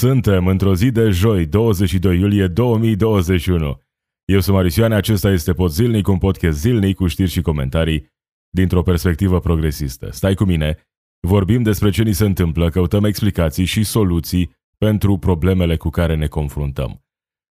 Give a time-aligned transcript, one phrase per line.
[0.00, 3.80] Suntem într-o zi de joi, 22 iulie 2021.
[4.24, 8.06] Eu sunt Marisioane, acesta este Pod Zilnic, un podcast zilnic cu știri și comentarii
[8.50, 10.10] dintr-o perspectivă progresistă.
[10.10, 10.78] Stai cu mine,
[11.26, 16.26] vorbim despre ce ni se întâmplă, căutăm explicații și soluții pentru problemele cu care ne
[16.26, 17.04] confruntăm.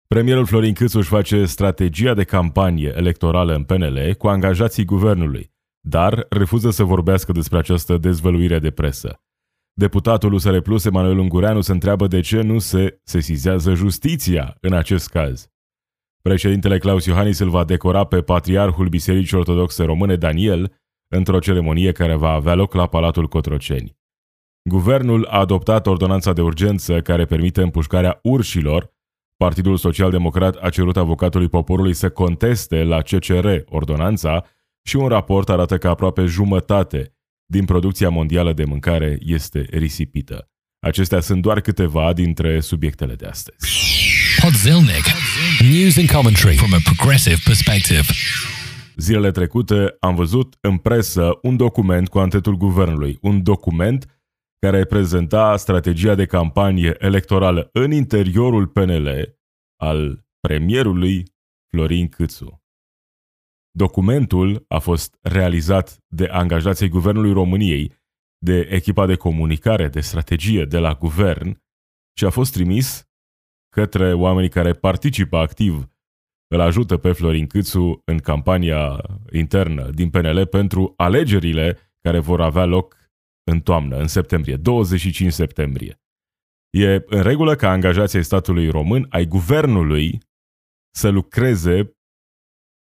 [0.07, 5.51] Premierul Florin Câțuș își face strategia de campanie electorală în PNL cu angajații guvernului,
[5.87, 9.21] dar refuză să vorbească despre această dezvăluire de presă.
[9.79, 15.09] Deputatul USR Plus, Emanuel Ungureanu, se întreabă de ce nu se sesizează justiția în acest
[15.09, 15.49] caz.
[16.21, 20.73] Președintele Claus Iohannis îl va decora pe patriarhul Bisericii Ortodoxe Române, Daniel,
[21.07, 23.97] într-o ceremonie care va avea loc la Palatul Cotroceni.
[24.69, 28.93] Guvernul a adoptat ordonanța de urgență care permite împușcarea urșilor.
[29.37, 34.45] Partidul Social Democrat a cerut avocatului poporului să conteste la CCR ordonanța
[34.83, 37.13] și un raport arată că aproape jumătate
[37.51, 40.49] din producția mondială de mâncare este risipită.
[40.79, 43.57] Acestea sunt doar câteva dintre subiectele de astăzi.
[44.41, 45.05] Podzilnic.
[45.71, 48.05] News and commentary from a progressive perspective.
[48.95, 54.05] Zilele trecute am văzut în presă un document cu antetul guvernului, un document
[54.59, 59.37] care prezenta strategia de campanie electorală în interiorul PNL
[59.81, 61.23] al premierului
[61.71, 62.63] Florin Câțu.
[63.71, 67.93] Documentul a fost realizat de angajații Guvernului României,
[68.37, 71.61] de echipa de comunicare, de strategie de la guvern
[72.17, 73.09] și a fost trimis
[73.69, 75.89] către oamenii care participă activ,
[76.47, 82.65] îl ajută pe Florin Câțu în campania internă din PNL pentru alegerile care vor avea
[82.65, 82.95] loc
[83.51, 86.01] în toamnă, în septembrie, 25 septembrie.
[86.69, 90.19] E în regulă ca angajații statului român, ai guvernului,
[90.95, 91.97] să lucreze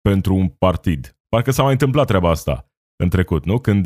[0.09, 1.17] pentru un partid.
[1.27, 2.71] Parcă s-a mai întâmplat treaba asta
[3.03, 3.59] în trecut, nu?
[3.59, 3.85] Când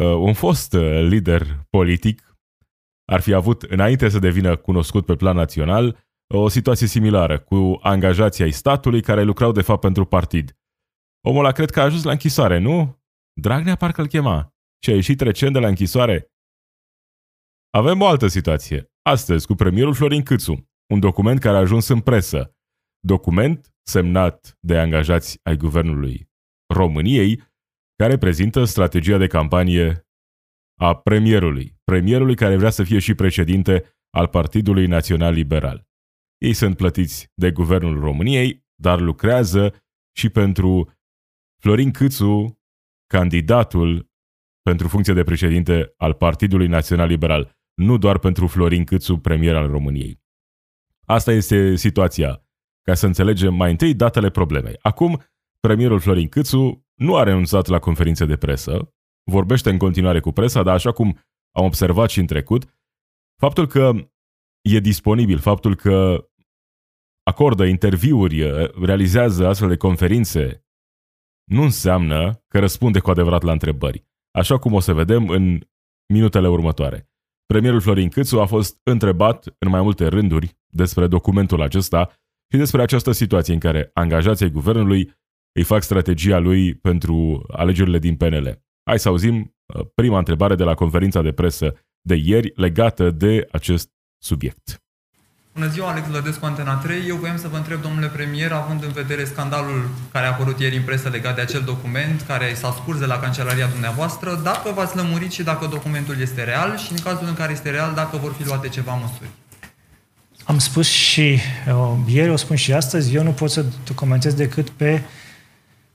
[0.00, 2.36] uh, un fost uh, lider politic
[3.12, 8.44] ar fi avut, înainte să devină cunoscut pe plan național, o situație similară cu angajații
[8.44, 10.56] ai statului care lucrau de fapt pentru partid.
[11.28, 13.02] Omul a cred că a ajuns la închisoare, nu?
[13.40, 16.32] Dragnea parcă îl chema și a ieșit recent de la închisoare.
[17.70, 18.92] Avem o altă situație.
[19.02, 22.56] Astăzi, cu premierul Florin Câțu, un document care a ajuns în presă.
[23.06, 26.30] Document semnat de angajați ai Guvernului
[26.74, 27.42] României,
[27.96, 30.06] care prezintă strategia de campanie
[30.80, 35.88] a premierului, premierului care vrea să fie și președinte al Partidului Național Liberal.
[36.38, 39.84] Ei sunt plătiți de Guvernul României, dar lucrează
[40.16, 40.92] și pentru
[41.62, 42.60] Florin Câțu,
[43.06, 44.10] candidatul
[44.62, 49.70] pentru funcție de președinte al Partidului Național Liberal, nu doar pentru Florin Câțu, premier al
[49.70, 50.20] României.
[51.06, 52.46] Asta este situația
[52.82, 54.76] ca să înțelegem mai întâi datele problemei.
[54.80, 55.22] Acum,
[55.60, 58.94] premierul Florin Câțu nu a renunțat la conferințe de presă,
[59.30, 61.18] vorbește în continuare cu presa, dar așa cum
[61.56, 62.64] am observat și în trecut,
[63.40, 63.92] faptul că
[64.68, 66.26] e disponibil, faptul că
[67.22, 68.42] acordă interviuri,
[68.84, 70.66] realizează astfel de conferințe,
[71.50, 75.60] nu înseamnă că răspunde cu adevărat la întrebări, așa cum o să vedem în
[76.12, 77.10] minutele următoare.
[77.46, 82.21] Premierul Florin Câțu a fost întrebat în mai multe rânduri despre documentul acesta
[82.52, 85.14] și despre această situație în care angajații guvernului
[85.52, 88.62] îi fac strategia lui pentru alegerile din PNL.
[88.84, 89.36] Hai să auzim
[89.66, 94.82] uh, prima întrebare de la conferința de presă de ieri legată de acest subiect.
[95.54, 97.08] Bună ziua, Alex Lădescu, Antena 3.
[97.08, 100.76] Eu voiam să vă întreb, domnule premier, având în vedere scandalul care a apărut ieri
[100.76, 104.96] în presă legat de acel document, care s-a scurs de la cancelaria dumneavoastră, dacă v-ați
[104.96, 108.32] lămurit și dacă documentul este real și, în cazul în care este real, dacă vor
[108.32, 109.30] fi luate ceva măsuri.
[110.44, 111.38] Am spus și
[111.68, 113.64] uh, ieri, o spun și astăzi, eu nu pot să
[113.94, 115.02] comentez decât pe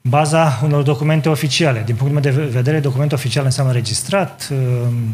[0.01, 1.83] baza unor documente oficiale.
[1.85, 4.57] Din punctul meu de vedere, document oficial înseamnă registrat, uh,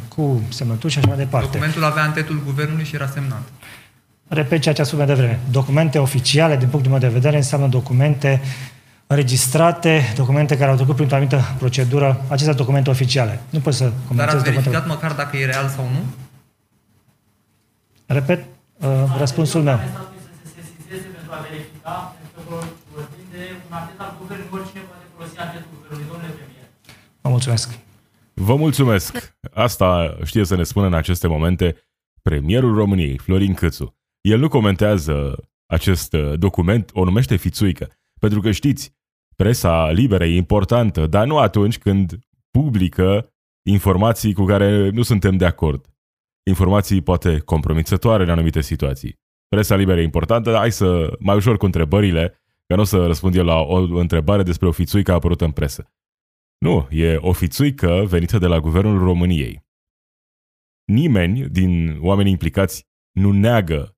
[0.08, 1.46] cu semnături și așa mai departe.
[1.46, 3.42] Documentul avea antetul guvernului și era semnat.
[4.28, 5.40] Repet ceea ce am spus mai devreme.
[5.52, 8.42] Documente oficiale, din punctul meu de vedere, înseamnă documente
[9.08, 13.40] înregistrate, documente care au trecut printr-o anumită procedură, acestea documente oficiale.
[13.50, 14.88] Nu pot să comentez Dar ați verificat documente...
[14.88, 16.04] măcar dacă e real sau nu?
[18.06, 18.46] Repet,
[18.80, 19.80] uh, răspunsul meu.
[27.22, 27.80] Vă mulțumesc.
[28.34, 29.38] Vă mulțumesc!
[29.54, 31.76] Asta știe să ne spună în aceste momente
[32.22, 33.96] premierul României, Florin Câțu.
[34.22, 35.36] El nu comentează
[35.66, 37.90] acest uh, document, o numește fițuică.
[38.20, 38.96] Pentru că știți,
[39.36, 42.20] presa liberă e importantă, dar nu atunci când
[42.52, 43.34] publică
[43.66, 45.93] informații cu care nu suntem de acord
[46.44, 49.20] informații poate compromițătoare în anumite situații.
[49.48, 53.06] Presa liberă e importantă, dar hai să mai ușor cu întrebările, că nu o să
[53.06, 55.94] răspund eu la o întrebare despre o fițuică a apărut în presă.
[56.58, 59.66] Nu, e o fițuică venită de la Guvernul României.
[60.86, 63.98] Nimeni din oamenii implicați nu neagă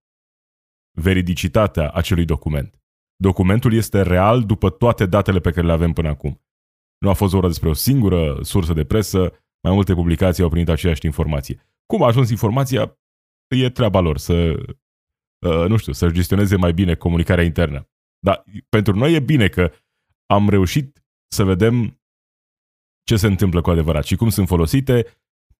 [0.98, 2.80] veridicitatea acelui document.
[3.16, 6.42] Documentul este real după toate datele pe care le avem până acum.
[6.98, 9.20] Nu a fost vorba despre o singură sursă de presă,
[9.64, 11.68] mai multe publicații au primit aceeași informație.
[11.86, 13.00] Cum a ajuns informația,
[13.56, 14.34] e treaba lor să,
[15.48, 17.90] uh, nu știu, să gestioneze mai bine comunicarea internă.
[18.20, 19.72] Dar pentru noi e bine că
[20.26, 22.02] am reușit să vedem
[23.04, 25.06] ce se întâmplă cu adevărat și cum sunt folosite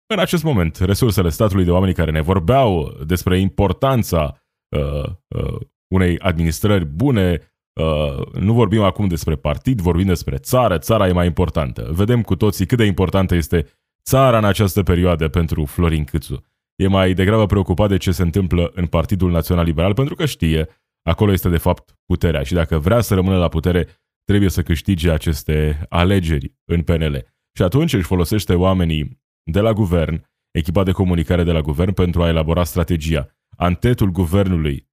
[0.08, 4.42] în acest moment resursele statului de oameni care ne vorbeau despre importanța
[4.78, 7.54] uh, uh, unei administrări bune.
[7.82, 10.78] Uh, nu vorbim acum despre partid, vorbim despre țară.
[10.78, 11.90] Țara e mai importantă.
[11.92, 13.68] Vedem cu toții cât de importantă este
[14.06, 16.46] țara în această perioadă pentru Florin Câțu.
[16.76, 20.68] E mai degrabă preocupat de ce se întâmplă în Partidul Național Liberal pentru că știe,
[21.02, 23.88] acolo este de fapt puterea și dacă vrea să rămână la putere,
[24.24, 27.34] trebuie să câștige aceste alegeri în PNL.
[27.58, 29.22] Și atunci își folosește oamenii
[29.52, 33.28] de la guvern, echipa de comunicare de la guvern pentru a elabora strategia.
[33.58, 34.90] Antetul guvernului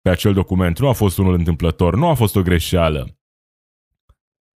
[0.00, 3.18] pe acel document nu a fost unul întâmplător, nu a fost o greșeală.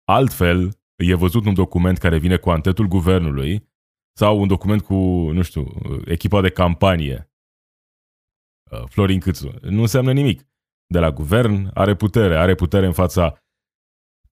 [0.05, 3.73] Altfel, e văzut un document care vine cu antetul guvernului
[4.17, 4.95] sau un document cu,
[5.33, 5.67] nu știu,
[6.05, 7.31] echipa de campanie.
[8.71, 9.55] Uh, Florin Câțu.
[9.61, 10.49] Nu înseamnă nimic.
[10.87, 13.39] De la guvern are putere, are putere în fața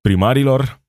[0.00, 0.82] primarilor,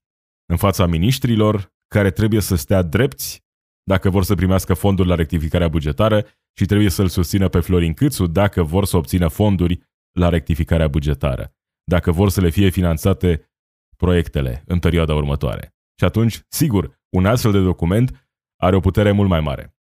[0.45, 3.43] în fața miniștrilor, care trebuie să stea drepți
[3.83, 6.25] dacă vor să primească fonduri la rectificarea bugetară
[6.57, 9.81] și trebuie să-l susțină pe Florin Câțu dacă vor să obțină fonduri
[10.19, 13.51] la rectificarea bugetară, dacă vor să le fie finanțate
[13.97, 15.75] proiectele în perioada următoare.
[15.99, 18.22] Și atunci, sigur, un astfel de document
[18.63, 19.75] are o putere mult mai mare.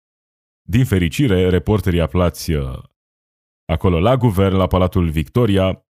[0.63, 2.79] Din fericire, reporterii aflați uh,
[3.65, 5.85] acolo la guvern, la Palatul Victoria,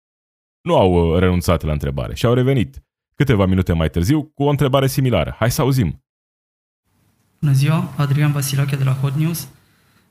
[0.60, 2.82] nu au uh, renunțat la întrebare și au revenit
[3.14, 5.34] câteva minute mai târziu cu o întrebare similară.
[5.38, 6.04] Hai să auzim.
[7.40, 9.48] Bună ziua, Adrian Vasilache de la Hot News.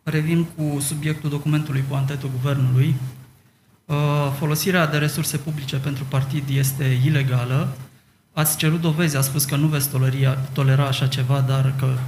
[0.03, 2.95] Revin cu subiectul documentului cu antetul guvernului.
[3.85, 3.95] Uh,
[4.37, 7.77] folosirea de resurse publice pentru partid este ilegală.
[8.33, 11.99] Ați cerut dovezi, a spus că nu veți tolera, tolera așa ceva, dar că uh,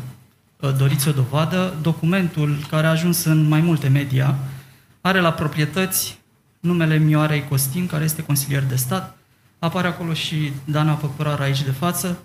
[0.59, 1.73] doriți o dovadă.
[1.81, 4.35] Documentul, care a ajuns în mai multe media,
[5.01, 6.19] are la proprietăți
[6.59, 9.17] numele Mioarei Costin, care este consilier de stat.
[9.59, 12.17] Apare acolo și Dana Păcurar aici de față.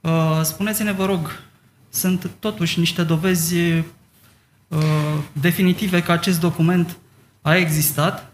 [0.00, 1.40] Uh, spuneți-ne, vă rog,
[1.88, 6.96] sunt totuși niște dovezi uh, definitive că acest document
[7.42, 8.32] a existat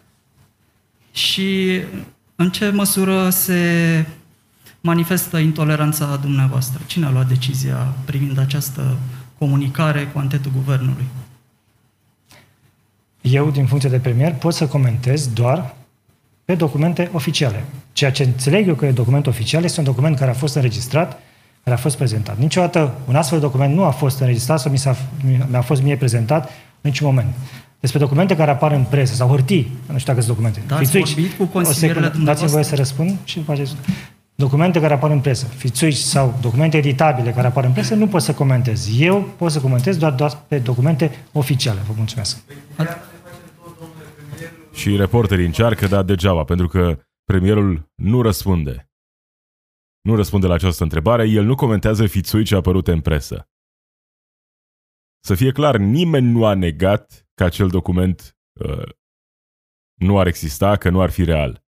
[1.12, 1.80] și
[2.34, 4.06] în ce măsură se
[4.80, 6.80] manifestă intoleranța dumneavoastră?
[6.86, 8.96] Cine a luat decizia privind această
[9.44, 11.04] comunicare cu antetul guvernului?
[13.20, 15.74] Eu, din funcție de premier, pot să comentez doar
[16.44, 17.64] pe documente oficiale.
[17.92, 21.18] Ceea ce înțeleg eu că e document oficial este un document care a fost înregistrat
[21.64, 22.38] care a fost prezentat.
[22.38, 24.96] Niciodată un astfel de document nu a fost înregistrat sau mi, s-a,
[25.50, 26.44] mi-a fost mie prezentat
[26.80, 27.34] în niciun moment.
[27.80, 30.62] Despre documente care apar în presă sau hârtii, nu știu dacă sunt documente.
[30.66, 33.66] Da, ați vorbit cu consilierele Dați-mi voie să răspund și după aceea
[34.34, 38.22] documente care apar în presă, fițuici sau documente editabile care apar în presă, nu pot
[38.22, 39.00] să comentez.
[39.00, 41.80] Eu pot să comentez doar, doar pe documente oficiale.
[41.86, 42.38] Vă mulțumesc.
[44.72, 48.86] Și reporterii încearcă, dar degeaba, pentru că premierul nu răspunde
[50.02, 53.48] nu răspunde la această întrebare, el nu comentează fițuice apărute în presă.
[55.24, 58.88] Să fie clar, nimeni nu a negat că acel document uh,
[59.94, 61.61] nu ar exista, că nu ar fi real.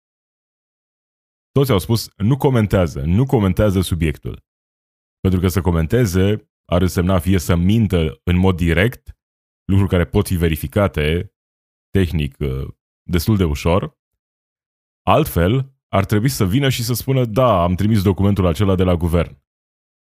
[1.51, 4.43] Toți au spus, nu comentează, nu comentează subiectul.
[5.19, 9.17] Pentru că să comenteze ar însemna fie să mintă în mod direct,
[9.65, 11.33] lucruri care pot fi verificate
[11.89, 12.67] tehnic uh,
[13.09, 13.99] destul de ușor,
[15.07, 18.95] altfel ar trebui să vină și să spună, da, am trimis documentul acela de la
[18.95, 19.43] guvern.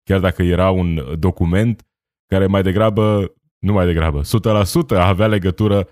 [0.03, 1.87] Chiar dacă era un document
[2.25, 5.89] care mai degrabă, nu mai degrabă, 100% avea legătură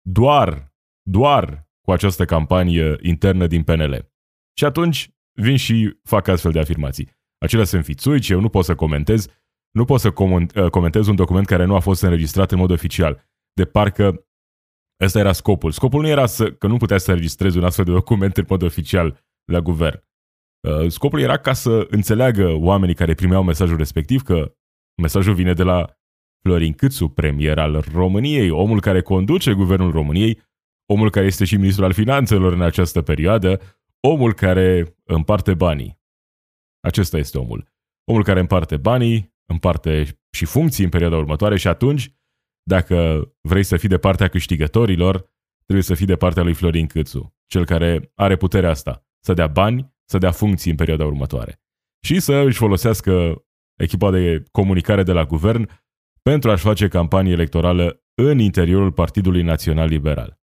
[0.00, 4.12] doar, doar cu această campanie internă din PNL.
[4.58, 7.10] Și atunci vin și fac astfel de afirmații.
[7.38, 9.26] Acelea sunt fițuici, eu nu pot să comentez,
[9.70, 13.28] nu pot să uh, comentez un document care nu a fost înregistrat în mod oficial.
[13.52, 14.26] De parcă
[15.04, 15.70] ăsta era scopul.
[15.70, 18.62] Scopul nu era să, că nu putea să înregistrezi un astfel de document în mod
[18.62, 20.02] oficial la guvern.
[20.68, 24.54] Uh, scopul era ca să înțeleagă oamenii care primeau mesajul respectiv că
[25.02, 25.98] mesajul vine de la
[26.42, 30.40] Florin Câțu, premier al României, omul care conduce guvernul României,
[30.86, 33.60] omul care este și ministrul al finanțelor în această perioadă,
[34.00, 36.00] omul care împarte banii.
[36.80, 37.72] Acesta este omul.
[38.04, 42.14] Omul care împarte banii, împarte și funcții în perioada următoare și atunci,
[42.62, 45.32] dacă vrei să fii de partea câștigătorilor,
[45.64, 49.46] trebuie să fii de partea lui Florin Câțu, cel care are puterea asta să dea
[49.46, 51.62] bani, să dea funcții în perioada următoare.
[52.04, 53.44] Și să își folosească
[53.80, 55.70] echipa de comunicare de la guvern
[56.22, 60.40] pentru a-și face campanie electorală în interiorul Partidului Național Liberal.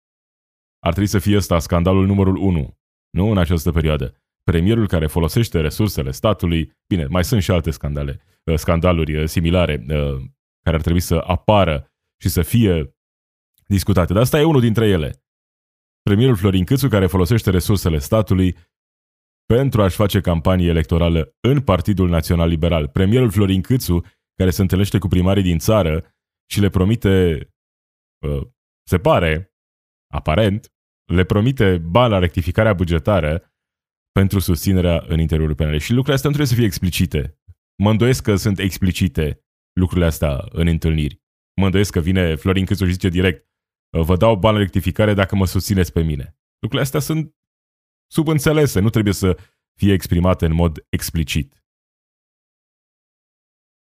[0.79, 2.78] ar trebui să fie ăsta scandalul numărul 1,
[3.09, 4.13] nu în această perioadă.
[4.43, 9.73] Premierul care folosește resursele statului, bine, mai sunt și alte scandale, uh, scandaluri uh, similare
[9.73, 10.21] uh,
[10.61, 12.95] care ar trebui să apară și să fie
[13.67, 15.23] discutate, dar asta e unul dintre ele.
[16.01, 18.55] Premierul Florin Câțu care folosește resursele statului
[19.45, 22.87] pentru a-și face campanie electorală în Partidul Național Liberal.
[22.87, 24.01] Premierul Florin Câțu
[24.35, 26.15] care se întâlnește cu primarii din țară
[26.51, 27.47] și le promite,
[28.83, 29.53] se pare,
[30.13, 30.73] aparent,
[31.09, 33.53] le promite bani la rectificarea bugetară
[34.11, 35.77] pentru susținerea în interiorul PNL.
[35.77, 37.39] Și lucrurile astea nu trebuie să fie explicite.
[37.83, 41.21] Mă îndoiesc că sunt explicite lucrurile astea în întâlniri.
[41.59, 43.47] Mă îndoiesc că vine Florin Câțu și zice direct
[43.89, 46.37] vă dau bani la rectificare dacă mă susțineți pe mine.
[46.59, 47.35] Lucrurile astea sunt
[48.11, 49.37] subînțelese, nu trebuie să
[49.79, 51.63] fie exprimate în mod explicit.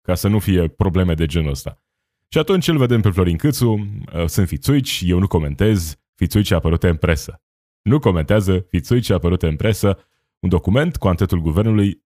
[0.02, 1.84] Ca să nu fie probleme de genul ăsta.
[2.32, 6.90] Și atunci îl vedem pe Florin Câțu, uh, sunt fițuici, eu nu comentez, fițuici apărute
[6.90, 7.42] în presă.
[7.82, 9.98] Nu comentează fițuici apărute în presă
[10.40, 12.06] un document cu antetul guvernului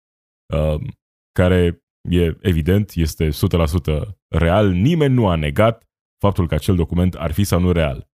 [0.54, 0.80] uh,
[1.32, 3.32] care e evident, este 100%
[4.28, 8.08] real, nimeni nu a negat faptul că acel document ar fi sau nu real.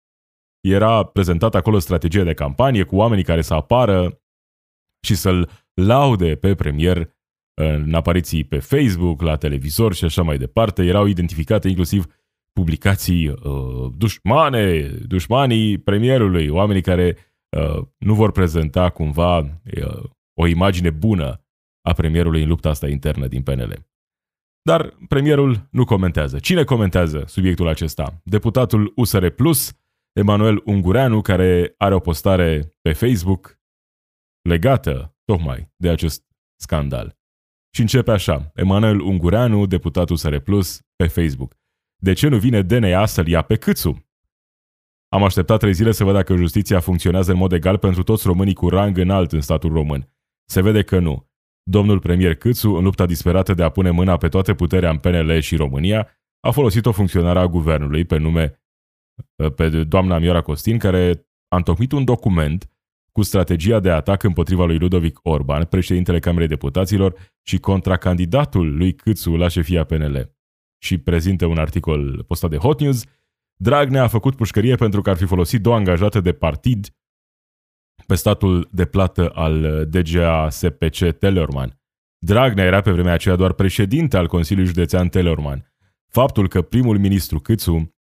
[0.60, 4.22] Era prezentat acolo strategie de campanie cu oamenii care să apară
[5.02, 7.16] și să-l laude pe premier
[7.54, 10.84] în apariții pe Facebook, la televizor și așa mai departe.
[10.84, 12.17] Erau identificate inclusiv
[12.58, 17.18] publicații uh, dușmane, dușmanii premierului, oamenii care
[17.58, 21.42] uh, nu vor prezenta cumva uh, o imagine bună
[21.82, 23.86] a premierului în lupta asta internă din PNL.
[24.62, 26.40] Dar premierul nu comentează.
[26.40, 28.22] Cine comentează subiectul acesta?
[28.24, 29.74] Deputatul USR Plus,
[30.14, 33.60] Emanuel Ungureanu, care are o postare pe Facebook
[34.42, 36.24] legată tocmai de acest
[36.62, 37.18] scandal.
[37.76, 41.56] Și începe așa, Emanuel Ungureanu, deputatul USR Plus, pe Facebook.
[41.98, 44.06] De ce nu vine DNA să-l ia pe câțu?
[45.10, 48.54] Am așteptat trei zile să văd dacă justiția funcționează în mod egal pentru toți românii
[48.54, 50.14] cu rang înalt în statul român.
[50.46, 51.30] Se vede că nu.
[51.64, 55.40] Domnul premier Câțu, în lupta disperată de a pune mâna pe toate puterea în PNL
[55.40, 56.08] și România,
[56.40, 58.62] a folosit o funcționară a guvernului pe nume
[59.56, 62.70] pe doamna Miora Costin, care a întocmit un document
[63.12, 68.94] cu strategia de atac împotriva lui Ludovic Orban, președintele Camerei Deputaților și contra candidatul lui
[68.94, 70.37] Câțu la șefia PNL.
[70.78, 73.04] Și prezintă un articol postat de Hot News.
[73.56, 76.88] Dragnea a făcut pușcărie pentru că ar fi folosit două angajate de partid
[78.06, 81.80] pe statul de plată al DGA SPC Telorman.
[82.26, 85.74] Dragnea era pe vremea aceea doar președinte al Consiliului Județean Telorman.
[86.08, 87.96] Faptul că primul ministru Câțu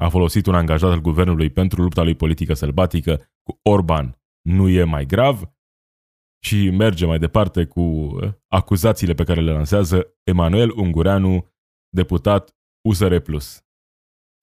[0.00, 4.84] a folosit un angajat al guvernului pentru lupta lui politică sălbatică cu Orban nu e
[4.84, 5.42] mai grav
[6.44, 11.48] și merge mai departe cu acuzațiile pe care le lansează Emanuel Ungureanu,
[11.88, 12.56] deputat
[12.88, 13.16] USR+.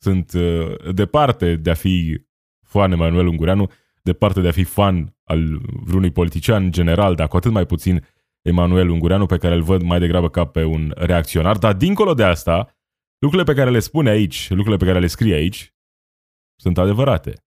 [0.02, 2.26] Sunt uh, departe de a fi
[2.62, 3.72] fan Emanuel Ungureanu,
[4.02, 8.08] departe de a fi fan al vreunui politician general, dar cu atât mai puțin
[8.42, 12.24] Emanuel Ungureanu, pe care îl văd mai degrabă ca pe un reacționar, dar dincolo de
[12.24, 12.76] asta,
[13.20, 15.74] lucrurile pe care le spune aici, lucrurile pe care le scrie aici,
[16.60, 17.46] sunt adevărate.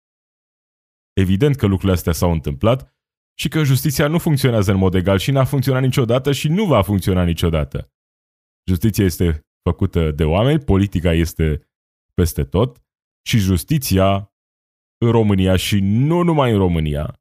[1.13, 2.97] Evident că lucrurile astea s-au întâmplat
[3.39, 6.83] și că justiția nu funcționează în mod egal și n-a funcționat niciodată și nu va
[6.83, 7.93] funcționa niciodată.
[8.65, 11.69] Justiția este făcută de oameni, politica este
[12.15, 12.83] peste tot
[13.27, 14.33] și justiția
[14.99, 17.21] în România și nu numai în România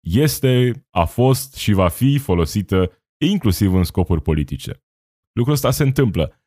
[0.00, 4.82] este, a fost și va fi folosită inclusiv în scopuri politice.
[5.32, 6.42] Lucrul ăsta se întâmplă.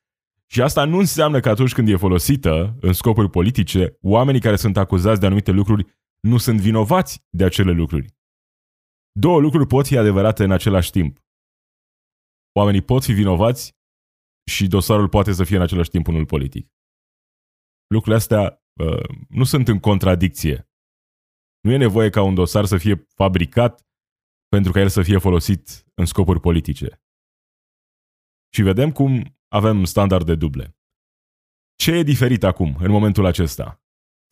[0.46, 4.78] Și asta nu înseamnă că atunci când e folosită în scopuri politice, oamenii care sunt
[4.78, 5.86] acuzați de anumite lucruri
[6.20, 8.16] nu sunt vinovați de acele lucruri.
[9.12, 11.20] Două lucruri pot fi adevărate în același timp.
[12.54, 13.81] Oamenii pot fi vinovați
[14.52, 16.72] și dosarul poate să fie în același timp unul politic.
[17.88, 20.70] Lucrurile astea uh, nu sunt în contradicție.
[21.62, 23.86] Nu e nevoie ca un dosar să fie fabricat
[24.48, 27.04] pentru ca el să fie folosit în scopuri politice.
[28.54, 30.78] Și vedem cum avem standarde duble.
[31.76, 33.84] Ce e diferit acum, în momentul acesta?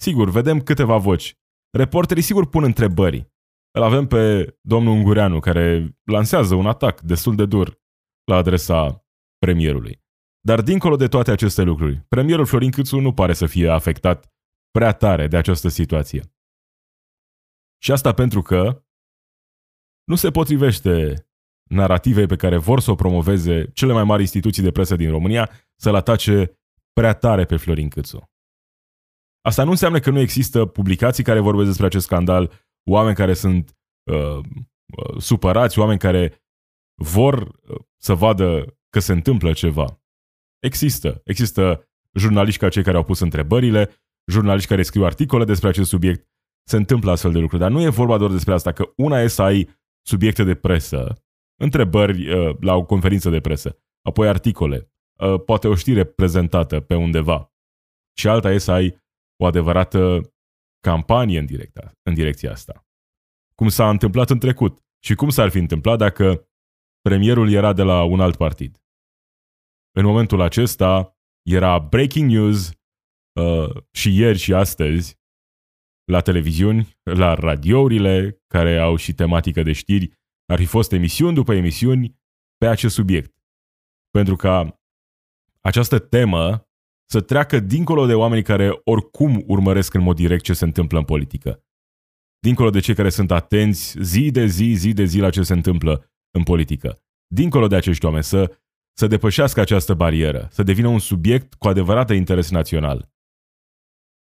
[0.02, 1.38] Sigur, vedem câteva voci.
[1.78, 3.32] Reporterii sigur pun întrebări.
[3.72, 7.82] Îl avem pe domnul Ungureanu, care lansează un atac destul de dur
[8.24, 9.06] la adresa
[9.38, 9.99] premierului.
[10.42, 14.34] Dar dincolo de toate aceste lucruri, premierul Florin Câțu nu pare să fie afectat
[14.72, 16.34] prea tare de această situație.
[17.82, 18.84] Și asta pentru că
[20.04, 21.24] nu se potrivește
[21.70, 25.50] narativei pe care vor să o promoveze cele mai mari instituții de presă din România
[25.76, 26.60] să-l atace
[26.94, 28.32] prea tare pe Florin Câțu.
[29.42, 32.52] Asta nu înseamnă că nu există publicații care vorbesc despre acest scandal,
[32.90, 33.78] oameni care sunt
[34.12, 36.44] uh, uh, supărați, oameni care
[37.02, 39.99] vor uh, să vadă că se întâmplă ceva.
[40.60, 41.22] Există.
[41.26, 43.90] Există jurnaliști ca cei care au pus întrebările,
[44.32, 46.30] jurnaliști care scriu articole despre acest subiect,
[46.64, 47.62] se întâmplă astfel de lucruri.
[47.62, 49.70] Dar nu e vorba doar despre asta, că una e să ai
[50.02, 51.24] subiecte de presă,
[51.62, 56.96] întrebări uh, la o conferință de presă, apoi articole, uh, poate o știre prezentată pe
[56.96, 57.54] undeva.
[58.18, 59.02] Și alta e să ai
[59.42, 60.34] o adevărată
[60.80, 62.88] campanie în, directa, în direcția asta.
[63.56, 66.50] Cum s-a întâmplat în trecut și cum s-ar fi întâmplat dacă
[67.02, 68.82] premierul era de la un alt partid.
[70.00, 72.72] În momentul acesta era breaking news
[73.40, 75.20] uh, și ieri și astăzi
[76.12, 80.12] la televiziuni, la radiourile care au și tematică de știri,
[80.46, 82.20] ar fi fost emisiuni după emisiuni
[82.58, 83.36] pe acest subiect.
[84.10, 84.80] Pentru ca
[85.62, 86.70] această temă
[87.10, 91.06] să treacă dincolo de oamenii care oricum urmăresc în mod direct ce se întâmplă în
[91.06, 91.64] politică.
[92.40, 95.54] Dincolo de cei care sunt atenți zi de zi, zi de zi la ce se
[95.54, 97.02] întâmplă în politică.
[97.28, 98.58] Dincolo de acești oameni, să,
[98.94, 103.12] să depășească această barieră, să devină un subiect cu adevărat de interes național.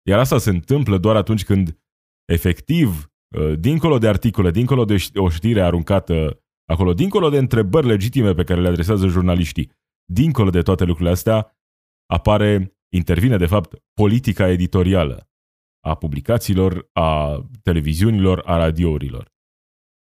[0.10, 1.80] Iar asta se întâmplă doar atunci când,
[2.26, 8.34] efectiv, uh, dincolo de articole, dincolo de o știre aruncată acolo, dincolo de întrebări legitime
[8.34, 9.72] pe care le adresează jurnaliștii,
[10.14, 11.58] dincolo de toate lucrurile astea,
[12.06, 15.32] apare, intervine de fapt politica editorială
[15.84, 19.32] a publicațiilor, a televiziunilor, a radiourilor.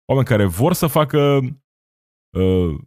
[0.09, 1.39] Oameni care vor să facă
[2.37, 2.79] uh,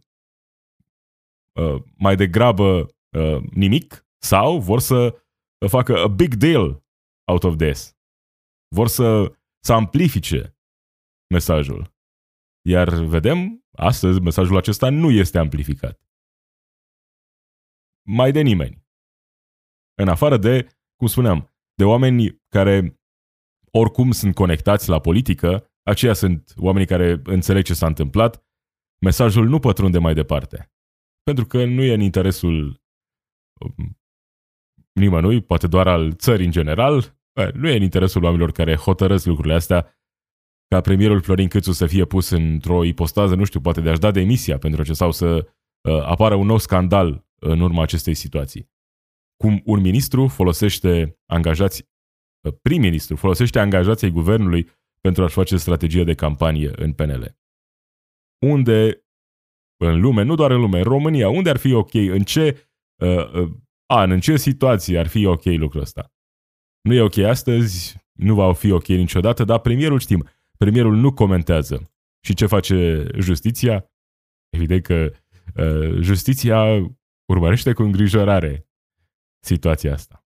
[1.60, 5.22] uh, mai degrabă uh, nimic sau vor să
[5.68, 6.84] facă a big deal
[7.30, 7.96] out of this.
[8.74, 9.32] Vor să,
[9.64, 10.58] să amplifice
[11.34, 11.94] mesajul.
[12.66, 16.00] Iar vedem, astăzi mesajul acesta nu este amplificat.
[18.06, 18.86] Mai de nimeni.
[19.94, 23.00] În afară de, cum spuneam, de oameni care
[23.70, 28.46] oricum sunt conectați la politică, aceia sunt oamenii care înțeleg ce s-a întâmplat,
[29.00, 30.73] mesajul nu pătrunde mai departe.
[31.24, 32.82] Pentru că nu e în interesul
[33.60, 33.98] um,
[34.92, 37.18] nimănui, poate doar al țării în general,
[37.54, 39.98] nu e în interesul oamenilor care hotărăsc lucrurile astea
[40.68, 44.10] ca premierul Florin Câțu să fie pus într-o ipostază, nu știu, poate de a-și da
[44.10, 45.48] demisia pentru ce sau să
[45.88, 48.72] uh, apară un nou scandal în urma acestei situații
[49.36, 51.88] cum un ministru folosește angajați,
[52.62, 54.70] prim-ministru folosește angajații guvernului
[55.00, 57.38] pentru a-și face strategie de campanie în PNL.
[58.46, 59.03] Unde
[59.76, 62.68] în lume, nu doar în lume, în România, unde ar fi ok, în ce
[63.02, 63.50] uh, uh,
[63.86, 66.12] an, în ce situație ar fi ok lucrul ăsta?
[66.80, 71.90] Nu e ok astăzi, nu va fi ok niciodată, dar premierul știm, premierul nu comentează.
[72.26, 73.92] Și ce face justiția?
[74.48, 75.12] Evident că
[75.56, 76.64] uh, justiția
[77.32, 78.68] urmărește cu îngrijorare
[79.44, 80.24] situația asta.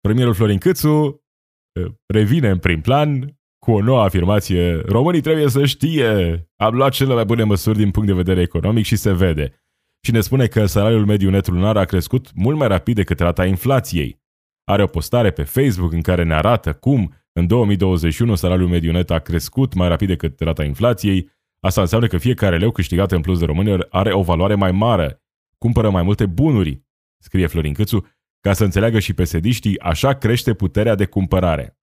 [0.00, 1.24] Premierul Florin Câțu
[1.72, 4.80] eh, revine în prim plan cu o nouă afirmație.
[4.86, 8.84] Românii trebuie să știe, am luat cele mai bune măsuri din punct de vedere economic
[8.84, 9.52] și se vede.
[10.00, 13.46] Și ne spune că salariul mediu net lunar a crescut mult mai rapid decât rata
[13.46, 14.20] inflației.
[14.64, 19.10] Are o postare pe Facebook în care ne arată cum în 2021 salariul mediu net
[19.10, 21.30] a crescut mai rapid decât rata inflației.
[21.60, 25.22] Asta înseamnă că fiecare leu câștigat în plus de români are o valoare mai mare
[25.58, 26.82] cumpără mai multe bunuri,
[27.18, 28.06] scrie Florin Câțu,
[28.40, 31.76] ca să înțeleagă și pesediștii, așa crește puterea de cumpărare.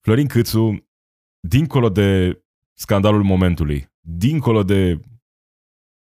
[0.00, 0.88] Florin Câțu,
[1.40, 2.40] dincolo de
[2.72, 5.00] scandalul momentului, dincolo de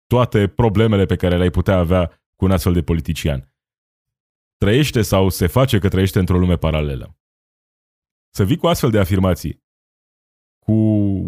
[0.08, 3.54] toate problemele pe care le-ai putea avea cu un astfel de politician,
[4.58, 7.18] trăiește sau se face că trăiește într-o lume paralelă.
[8.30, 9.64] Să vii cu astfel de afirmații,
[10.60, 10.74] cu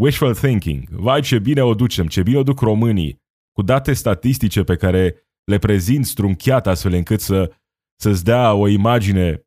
[0.03, 4.63] wishful thinking, vai ce bine o ducem, ce bine o duc românii, cu date statistice
[4.63, 7.55] pe care le prezint strunchiat astfel încât să,
[7.95, 9.44] să-ți dea o imagine uh,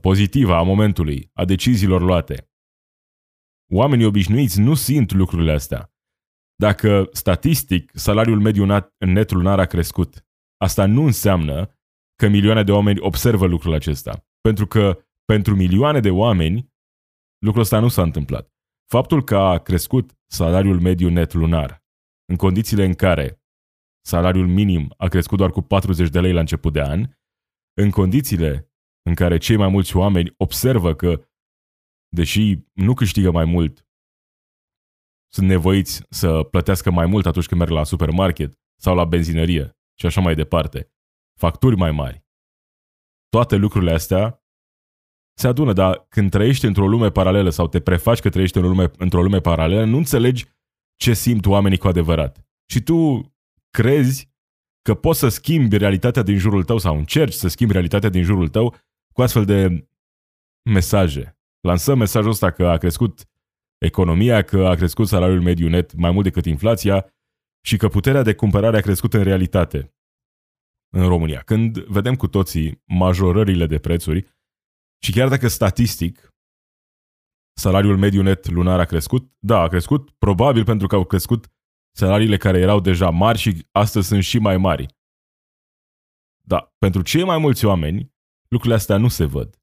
[0.00, 2.50] pozitivă a momentului, a deciziilor luate.
[3.72, 5.92] Oamenii obișnuiți nu simt lucrurile astea.
[6.54, 8.64] Dacă statistic salariul mediu
[8.98, 11.78] net lunar a crescut, asta nu înseamnă
[12.16, 14.26] că milioane de oameni observă lucrul acesta.
[14.40, 16.72] Pentru că pentru milioane de oameni
[17.38, 18.52] lucrul ăsta nu s-a întâmplat.
[18.90, 21.84] Faptul că a crescut salariul mediu net lunar
[22.24, 23.42] în condițiile în care
[24.06, 27.06] salariul minim a crescut doar cu 40 de lei la început de an,
[27.80, 28.67] în condițiile
[29.08, 31.28] în care cei mai mulți oameni observă că,
[32.08, 33.86] deși nu câștigă mai mult,
[35.32, 40.06] sunt nevoiți să plătească mai mult atunci când merg la supermarket sau la benzinărie și
[40.06, 40.92] așa mai departe,
[41.40, 42.26] facturi mai mari.
[43.28, 44.42] Toate lucrurile astea
[45.38, 48.90] se adună, dar când trăiești într-o lume paralelă sau te prefaci că trăiești într-o lume,
[48.96, 50.46] într-o lume paralelă, nu înțelegi
[50.96, 52.46] ce simt oamenii cu adevărat.
[52.70, 53.20] Și tu
[53.70, 54.28] crezi
[54.82, 58.48] că poți să schimbi realitatea din jurul tău sau încerci să schimbi realitatea din jurul
[58.48, 58.74] tău
[59.18, 59.88] cu astfel de
[60.70, 61.38] mesaje.
[61.60, 63.30] Lansăm mesajul ăsta că a crescut
[63.78, 67.06] economia, că a crescut salariul mediu net mai mult decât inflația
[67.64, 69.94] și că puterea de cumpărare a crescut în realitate
[70.94, 71.40] în România.
[71.40, 74.36] Când vedem cu toții majorările de prețuri,
[75.02, 76.34] Și chiar dacă statistic
[77.56, 81.46] salariul mediu net lunar a crescut, da, a crescut, probabil pentru că au crescut
[81.96, 84.86] salariile care erau deja mari și astăzi sunt și mai mari.
[86.42, 88.16] Da, pentru cei mai mulți oameni,
[88.48, 89.62] lucrurile astea nu se văd.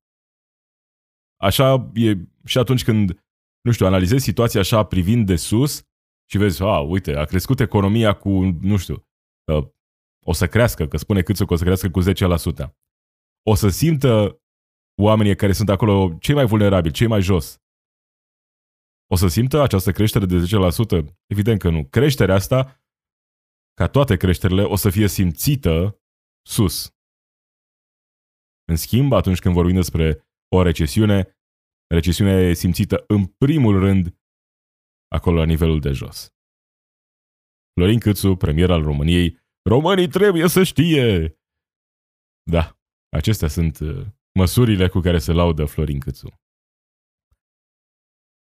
[1.42, 3.26] Așa e și atunci când,
[3.62, 5.84] nu știu, analizezi situația așa privind de sus
[6.30, 9.08] și vezi, a, uite, a crescut economia cu, nu știu,
[9.52, 9.68] uh,
[10.26, 12.74] o să crească, că spune cât că o să crească cu 10%.
[13.48, 14.42] O să simtă
[15.02, 17.60] oamenii care sunt acolo cei mai vulnerabili, cei mai jos.
[19.12, 20.38] O să simtă această creștere de
[21.02, 21.16] 10%?
[21.26, 21.86] Evident că nu.
[21.86, 22.82] Creșterea asta,
[23.74, 26.00] ca toate creșterile, o să fie simțită
[26.48, 26.95] sus.
[28.66, 31.38] În schimb, atunci când vorbim despre o recesiune,
[31.88, 34.18] recesiunea e simțită în primul rând
[35.08, 36.34] acolo la nivelul de jos.
[37.74, 41.40] Florin Câțu, premier al României, românii trebuie să știe!
[42.44, 42.78] Da,
[43.10, 44.06] acestea sunt uh,
[44.40, 46.40] măsurile cu care se laudă Florin Câțu.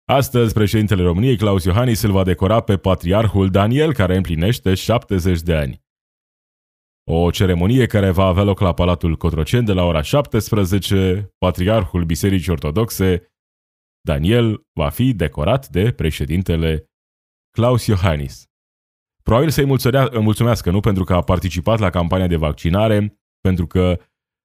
[0.08, 5.54] Astăzi, președintele României, Claus Iohannis, îl va decora pe patriarhul Daniel, care împlinește 70 de
[5.54, 5.85] ani.
[7.10, 12.52] O ceremonie care va avea loc la Palatul Cotroceni de la ora 17, patriarhul Bisericii
[12.52, 13.32] Ortodoxe,
[14.00, 16.90] Daniel, va fi decorat de președintele
[17.50, 18.44] Claus Iohannis.
[19.22, 19.64] Probabil să-i
[20.20, 24.00] mulțumească, nu pentru că a participat la campania de vaccinare, pentru că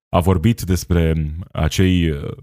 [0.10, 2.38] a vorbit despre acei uh,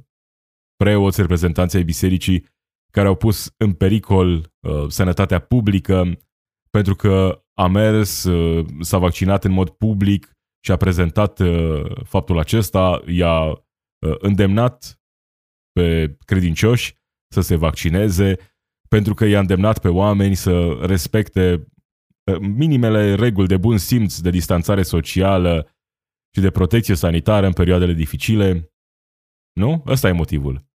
[0.77, 2.47] preoți, reprezentanții ai bisericii
[2.93, 6.19] care au pus în pericol uh, sănătatea publică,
[6.71, 12.39] pentru că a mers, uh, s-a vaccinat în mod public și a prezentat uh, faptul
[12.39, 15.01] acesta, i-a uh, îndemnat
[15.73, 16.95] pe credincioși
[17.35, 18.37] să se vaccineze,
[18.89, 21.67] pentru că i-a îndemnat pe oameni să respecte
[22.31, 25.71] uh, minimele reguli de bun simț, de distanțare socială
[26.35, 28.73] și de protecție sanitară în perioadele dificile.
[29.53, 29.83] Nu?
[29.87, 30.67] Ăsta e motivul.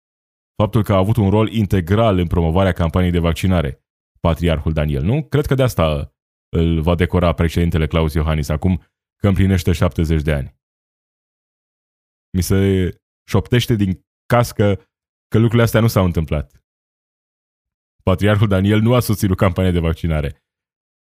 [0.61, 3.85] Faptul că a avut un rol integral în promovarea campaniei de vaccinare,
[4.19, 5.23] patriarhul Daniel, nu?
[5.23, 6.12] Cred că de asta
[6.53, 8.83] îl va decora președintele Claus Iohannis acum
[9.15, 10.55] că împlinește 70 de ani.
[12.33, 12.89] Mi se
[13.29, 14.75] șoptește din cască
[15.27, 16.63] că lucrurile astea nu s-au întâmplat.
[18.03, 20.43] Patriarhul Daniel nu a susținut campania de vaccinare.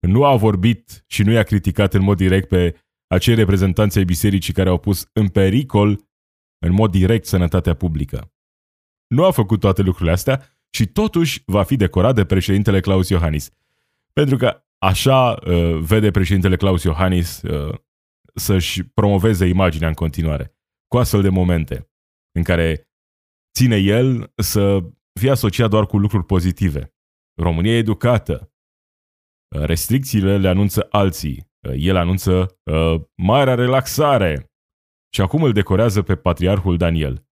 [0.08, 4.54] Nu a vorbit și nu i-a criticat în mod direct pe acei reprezentanți ai bisericii
[4.54, 6.08] care au pus în pericol
[6.66, 8.34] în mod direct sănătatea publică.
[9.08, 13.50] Nu a făcut toate lucrurile astea și totuși va fi decorat de președintele Claus Iohannis.
[14.14, 17.78] Pentru că așa uh, vede președintele Claus Iohannis uh,
[18.36, 20.56] să-și promoveze imaginea în continuare.
[20.88, 21.90] Cu astfel de momente
[22.36, 22.90] în care
[23.58, 24.80] ține el să
[25.20, 26.94] fie asociat doar cu lucruri pozitive.
[27.42, 28.54] România e educată.
[29.56, 31.52] Restricțiile le anunță alții.
[31.76, 34.52] El anunță uh, marea relaxare.
[35.14, 37.28] Și acum îl decorează pe patriarhul Daniel.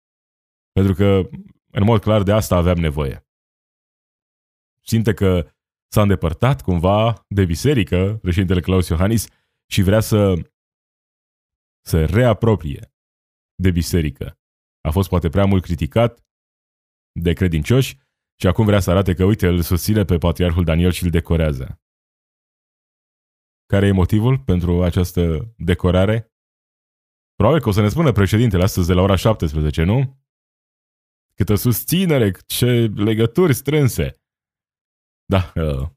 [0.73, 1.29] Pentru că,
[1.71, 3.27] în mod clar, de asta aveam nevoie.
[4.81, 5.51] Simte că
[5.88, 9.29] s-a îndepărtat cumva de biserică, președintele Claus Iohannis,
[9.70, 10.35] și vrea să
[11.87, 12.92] se reapropie
[13.62, 14.38] de biserică.
[14.81, 16.24] A fost poate prea mult criticat
[17.20, 17.98] de credincioși
[18.40, 21.81] și acum vrea să arate că, uite, îl susține pe patriarhul Daniel și îl decorează.
[23.66, 26.33] Care e motivul pentru această decorare?
[27.35, 30.22] Probabil că o să ne spună președintele astăzi de la ora 17, nu?
[31.35, 34.16] Câtă susținere, ce legături strânse.
[35.35, 35.88] Da, uh,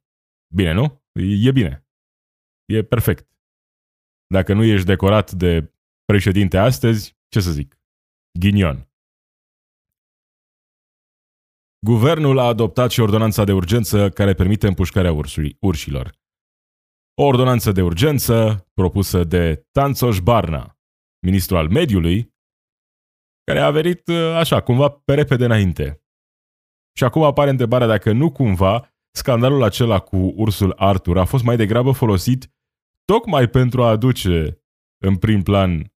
[0.56, 1.04] bine, nu?
[1.48, 1.88] E bine.
[2.66, 3.30] E perfect.
[4.28, 5.74] Dacă nu ești decorat de
[6.06, 7.80] președinte astăzi, ce să zic?
[8.40, 8.92] Ghinion.
[11.86, 16.20] Guvernul a adoptat și ordonanța de urgență care permite împușcarea ursului, urșilor.
[17.22, 20.80] O ordonanță de urgență propusă de Tanțoș Barna,
[21.26, 22.34] ministru al mediului,
[23.44, 26.04] care a venit uh, așa, cumva pe repede înainte.
[26.98, 31.56] Și acum apare întrebarea dacă nu cumva scandalul acela cu ursul Arthur a fost mai
[31.56, 32.52] degrabă folosit
[33.06, 34.64] tocmai pentru a aduce
[35.04, 35.94] în prim plan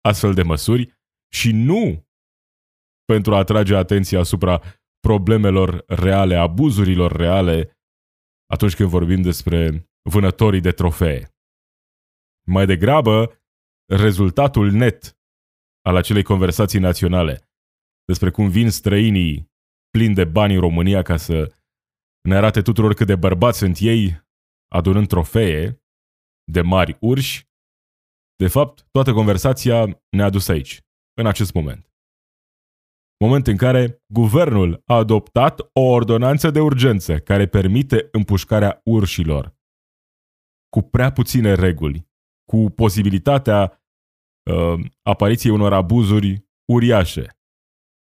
[0.00, 0.98] astfel de măsuri
[1.32, 2.08] și nu
[3.04, 4.60] pentru a atrage atenția asupra
[5.00, 7.78] problemelor reale, abuzurilor reale
[8.46, 11.34] atunci când vorbim despre vânătorii de trofee.
[12.46, 13.42] Mai degrabă,
[13.92, 15.18] rezultatul net
[15.82, 17.50] al acelei conversații naționale
[18.04, 19.50] despre cum vin străinii
[19.90, 21.54] plini de bani în România ca să
[22.28, 24.28] ne arate tuturor cât de bărbați sunt ei,
[24.68, 25.82] adunând trofee
[26.44, 27.48] de mari urși,
[28.36, 30.80] de fapt, toată conversația ne-a dus aici,
[31.14, 31.90] în acest moment.
[33.24, 39.56] Moment în care guvernul a adoptat o ordonanță de urgență care permite împușcarea urșilor,
[40.68, 42.08] cu prea puține reguli,
[42.44, 43.82] cu posibilitatea
[44.50, 47.38] uh, apariției unor abuzuri uriașe.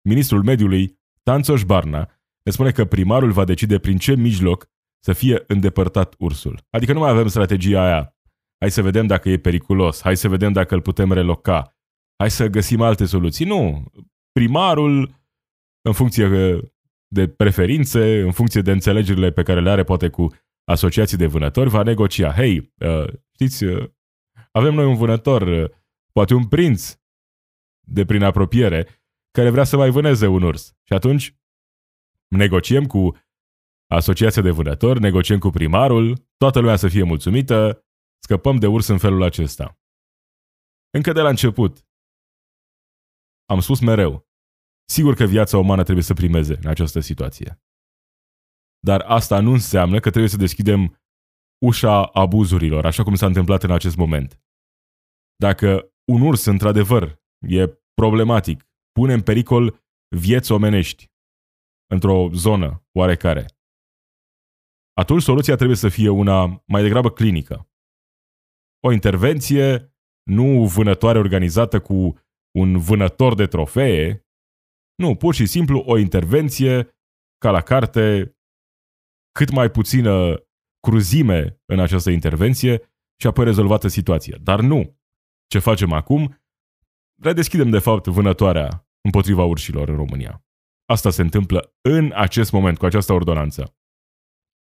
[0.09, 2.16] ministrul mediului, Tanțoș Barna,
[2.47, 4.71] ne spune că primarul va decide prin ce mijloc
[5.05, 6.61] să fie îndepărtat ursul.
[6.71, 8.17] Adică nu mai avem strategia aia.
[8.59, 11.77] Hai să vedem dacă e periculos, hai să vedem dacă îl putem reloca,
[12.19, 13.45] hai să găsim alte soluții.
[13.45, 13.85] Nu.
[14.33, 15.21] Primarul,
[15.81, 16.61] în funcție
[17.09, 21.71] de preferințe, în funcție de înțelegerile pe care le are poate cu asociații de vânători,
[21.71, 22.33] va negocia.
[22.33, 23.89] Hei, uh, știți, uh,
[24.51, 25.71] avem noi un vânător, uh,
[26.13, 26.95] poate un prinț
[27.89, 28.87] de prin apropiere,
[29.31, 30.77] care vrea să mai vâneze un urs.
[30.85, 31.36] Și atunci
[32.29, 33.17] negociem cu
[33.91, 37.87] asociația de vânători, negociem cu primarul, toată lumea să fie mulțumită,
[38.23, 39.79] scăpăm de urs în felul acesta.
[40.91, 41.87] Încă de la început,
[43.45, 44.29] am spus mereu,
[44.89, 47.63] sigur că viața umană trebuie să primeze în această situație.
[48.79, 51.01] Dar asta nu înseamnă că trebuie să deschidem
[51.67, 54.41] ușa abuzurilor, așa cum s-a întâmplat în acest moment.
[55.37, 59.85] Dacă un urs, într-adevăr, e problematic, pune în pericol
[60.17, 61.11] vieți omenești
[61.87, 63.47] într-o zonă oarecare,
[64.93, 67.71] atunci soluția trebuie să fie una mai degrabă clinică.
[68.81, 69.97] O intervenție
[70.31, 72.19] nu vânătoare organizată cu
[72.59, 74.27] un vânător de trofee,
[74.95, 76.99] nu, pur și simplu o intervenție
[77.39, 78.37] ca la carte,
[79.33, 80.41] cât mai puțină
[80.81, 82.79] cruzime în această intervenție
[83.21, 84.37] și apoi rezolvată situația.
[84.41, 84.99] Dar nu.
[85.47, 86.43] Ce facem acum?
[87.23, 90.46] Redeschidem, de fapt, vânătoarea împotriva urșilor în România.
[90.87, 93.77] Asta se întâmplă în acest moment, cu această ordonanță.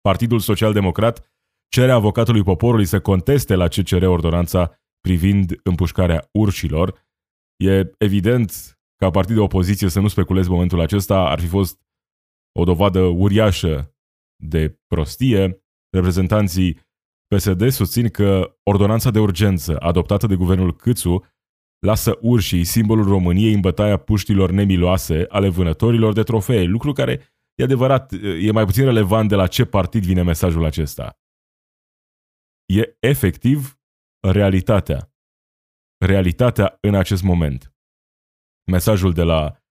[0.01, 1.33] Partidul Social Democrat
[1.69, 7.07] cere avocatului poporului să conteste la CCR ordonanța privind împușcarea urșilor.
[7.57, 11.81] E evident ca partid de opoziție să nu speculezi momentul acesta, ar fi fost
[12.59, 13.95] o dovadă uriașă
[14.43, 15.63] de prostie.
[15.91, 16.81] Reprezentanții
[17.27, 21.25] PSD susțin că ordonanța de urgență adoptată de guvernul Câțu
[21.79, 27.13] lasă urșii simbolul României în bătaia puștilor nemiloase ale vânătorilor de trofee, lucru care
[27.55, 31.21] e adevărat, e mai puțin relevant de la ce partid vine mesajul acesta.
[32.67, 33.81] E efectiv
[34.21, 35.13] realitatea.
[36.05, 37.75] Realitatea în acest moment.
[38.71, 39.63] Mesajul de la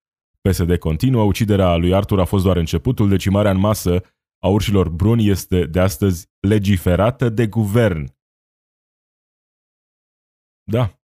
[0.42, 4.02] PSD continuă, uciderea lui Artur a fost doar începutul, decimarea în masă
[4.40, 8.16] a urșilor bruni este de astăzi legiferată de guvern.
[10.64, 10.97] Da.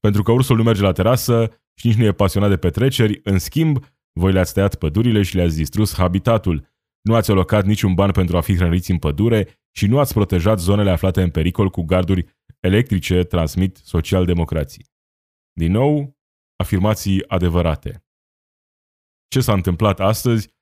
[0.00, 3.38] Pentru că ursul nu merge la terasă și nici nu e pasionat de petreceri, în
[3.38, 6.66] schimb, voi le-ați tăiat pădurile și le-ați distrus habitatul.
[7.00, 10.58] Nu ați alocat niciun ban pentru a fi hrăniți în pădure și nu ați protejat
[10.58, 14.86] zonele aflate în pericol cu garduri electrice, transmit social-democrații.
[15.52, 16.16] Din nou,
[16.56, 18.04] afirmații adevărate.
[19.28, 20.56] Ce s-a întâmplat astăzi?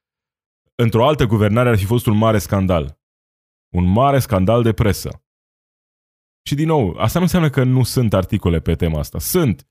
[0.74, 3.00] Într-o altă guvernare ar fi fost un mare scandal.
[3.74, 5.25] Un mare scandal de presă.
[6.46, 9.18] Și din nou, asta nu înseamnă că nu sunt articole pe tema asta.
[9.18, 9.68] Sunt.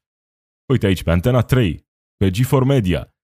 [0.71, 3.15] Uite aici, pe Antena 3, pe G4 Media,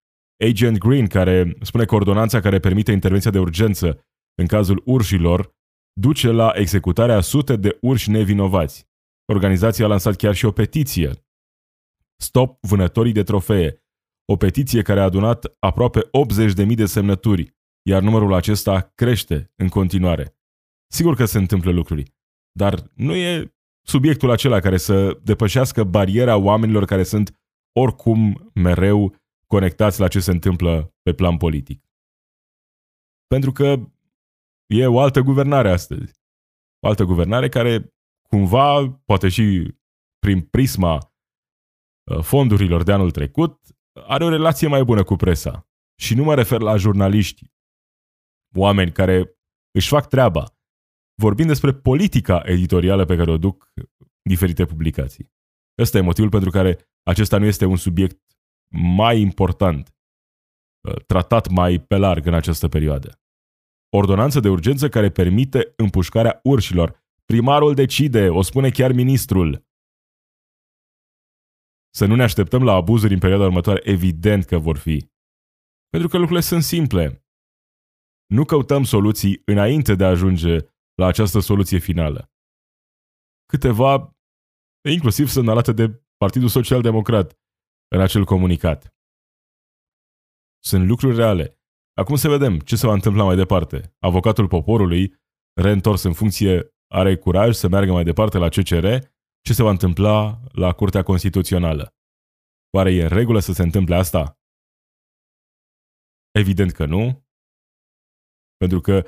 [0.50, 5.56] Agent Green, care spune că ordonanța care permite intervenția de urgență în cazul urșilor
[5.94, 8.90] duce la executarea sute de urși nevinovați.
[9.34, 11.12] Organizația a lansat chiar și o petiție.
[12.22, 13.84] Stop vânătorii de trofee.
[14.26, 16.00] O petiție care a adunat aproape
[16.66, 20.36] 80.000 de semnături, iar numărul acesta crește în continuare.
[20.88, 22.14] Sigur că se întâmplă lucruri,
[22.52, 23.54] dar nu e
[23.86, 27.40] subiectul acela care să depășească bariera oamenilor care sunt
[27.80, 29.16] oricum mereu
[29.48, 31.84] conectați la ce se întâmplă pe plan politic.
[33.28, 33.76] Pentru că
[34.74, 36.14] e o altă guvernare astăzi.
[36.80, 37.94] O altă guvernare care
[38.30, 39.76] cumva, poate și
[40.20, 43.60] prin prisma uh, fondurilor de anul trecut,
[44.08, 45.68] are o relație mai bună cu presa.
[46.02, 47.52] Și nu mă refer la jurnaliști,
[48.56, 49.40] oameni care
[49.72, 50.56] își fac treaba,
[51.16, 53.72] vorbind despre politica editorială pe care o duc
[54.22, 55.32] diferite publicații.
[55.82, 58.22] Ăsta e motivul pentru care acesta nu este un subiect
[58.74, 59.96] mai important,
[60.88, 63.22] uh, tratat mai pe larg în această perioadă.
[63.94, 67.04] Ordonanță de urgență care permite împușcarea urșilor.
[67.26, 69.66] Primarul decide, o spune chiar ministrul.
[71.94, 75.10] Să nu ne așteptăm la abuzuri în perioada următoare, evident că vor fi.
[75.90, 77.26] Pentru că lucrurile sunt simple.
[78.26, 80.58] Nu căutăm soluții înainte de a ajunge
[80.96, 82.32] la această soluție finală.
[83.46, 84.18] Câteva,
[84.90, 87.40] inclusiv semnalate de Partidul Social Democrat,
[87.96, 88.96] în acel comunicat.
[90.64, 91.60] Sunt lucruri reale.
[91.94, 93.96] Acum să vedem ce se va întâmpla mai departe.
[94.00, 95.16] Avocatul poporului,
[95.62, 98.88] reîntors în funcție, are curaj să meargă mai departe la CCR,
[99.42, 101.96] ce se va întâmpla la Curtea Constituțională.
[102.76, 104.40] Oare e în regulă să se întâmple asta?
[106.32, 107.26] Evident că nu.
[108.58, 109.04] Pentru că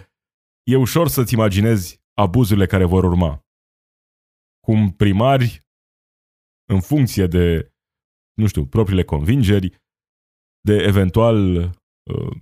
[0.63, 3.45] e ușor să-ți imaginezi abuzurile care vor urma.
[4.59, 5.61] Cum primari,
[6.69, 7.73] în funcție de
[8.33, 9.81] nu știu, propriile convingeri,
[10.61, 12.37] de eventual uh,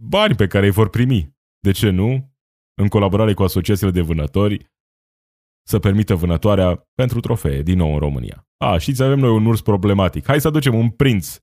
[0.00, 1.36] bani pe care îi vor primi.
[1.58, 2.30] De ce nu?
[2.74, 4.70] În colaborare cu asociațiile de vânători,
[5.68, 8.46] să permită vânătoarea pentru trofee din nou în România.
[8.56, 10.26] A, știți, avem noi un urs problematic.
[10.26, 11.38] Hai să aducem un prinț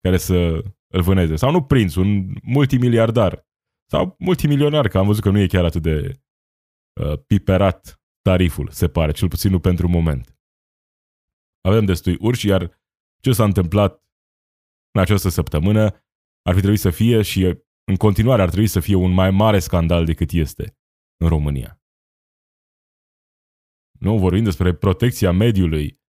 [0.00, 1.36] care să îl vâneze.
[1.36, 3.46] Sau nu prinț, un multimiliardar.
[3.90, 6.20] Sau multimilionar, că am văzut că nu e chiar atât de
[7.00, 10.38] uh, piperat tariful, se pare, cel puțin nu pentru moment.
[11.60, 12.82] Avem destui urși, iar
[13.20, 14.04] ce s-a întâmplat
[14.94, 15.82] în această săptămână
[16.42, 17.44] ar fi trebuit să fie și
[17.84, 20.76] în continuare ar trebui să fie un mai mare scandal decât este
[21.16, 21.82] în România.
[24.00, 26.00] Nu vorbim despre protecția mediului,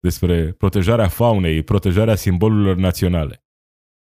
[0.00, 3.44] despre protejarea faunei, protejarea simbolurilor naționale.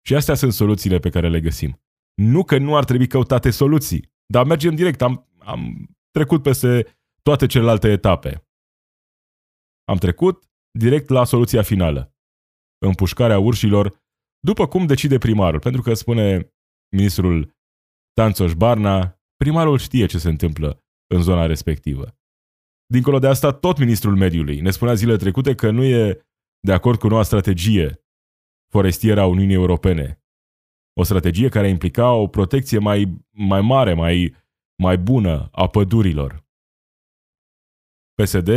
[0.07, 1.86] Și astea sunt soluțiile pe care le găsim.
[2.22, 5.02] Nu că nu ar trebui căutate soluții, dar mergem direct.
[5.02, 8.48] Am, am trecut peste toate celelalte etape.
[9.85, 10.44] Am trecut
[10.79, 12.14] direct la soluția finală.
[12.79, 14.05] Împușcarea urșilor,
[14.38, 15.61] după cum decide primarul.
[15.61, 16.52] Pentru că spune
[16.96, 17.57] ministrul
[18.12, 22.18] Tanțoș Barna, primarul știe ce se întâmplă în zona respectivă.
[22.87, 26.26] Dincolo de asta, tot ministrul mediului ne spunea zilele trecute că nu e
[26.61, 28.05] de acord cu noua strategie
[28.72, 30.20] forestieră a Uniunii Europene.
[30.98, 34.35] O strategie care implica o protecție mai, mai mare, mai,
[34.82, 36.44] mai bună a pădurilor.
[38.14, 38.50] PSD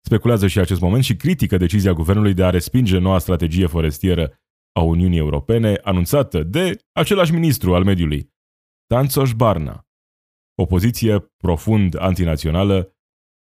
[0.00, 4.40] speculează și acest moment și critică decizia guvernului de a respinge noua strategie forestieră
[4.72, 8.32] a Uniunii Europene, anunțată de același ministru al mediului,
[8.86, 9.86] Tanțoș Barna.
[10.54, 12.96] O poziție profund antinațională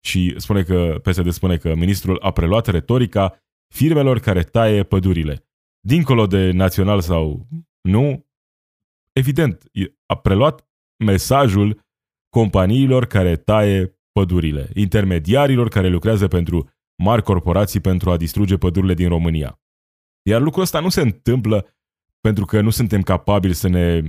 [0.04, 3.42] și spune că, PSD spune că ministrul a preluat retorica
[3.74, 5.48] firmelor care taie pădurile.
[5.80, 7.46] Dincolo de național sau
[7.88, 8.26] nu,
[9.12, 9.70] evident,
[10.06, 10.68] a preluat
[11.04, 11.86] mesajul
[12.28, 16.70] companiilor care taie pădurile, intermediarilor care lucrează pentru
[17.02, 19.60] mari corporații pentru a distruge pădurile din România.
[20.22, 21.66] Iar lucrul ăsta nu se întâmplă
[22.20, 24.02] pentru că nu suntem capabili să ne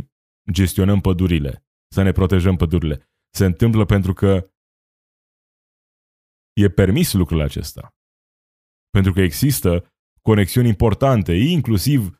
[0.51, 3.09] gestionăm pădurile, să ne protejăm pădurile.
[3.29, 4.51] Se întâmplă pentru că
[6.53, 7.95] e permis lucrul acesta.
[8.89, 12.18] Pentru că există conexiuni importante, inclusiv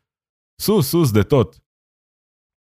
[0.60, 1.64] sus, sus de tot,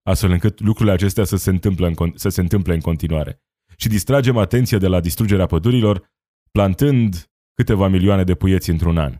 [0.03, 3.41] astfel încât lucrurile acestea să se întâmple în, să se întâmple în continuare.
[3.77, 6.11] Și distragem atenția de la distrugerea pădurilor,
[6.51, 9.15] plantând câteva milioane de puieți într-un an.